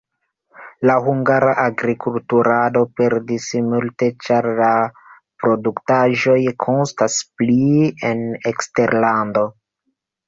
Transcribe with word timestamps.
La 0.89 0.93
hungara 1.07 1.51
agrikulturado 1.63 2.81
perdis 3.01 3.49
multe, 3.73 4.09
ĉar 4.29 4.49
la 4.61 4.69
produktaĵoj 5.45 6.39
kostas 6.65 7.21
pli 7.43 7.61
en 8.11 8.25
eksterlando. 8.55 9.49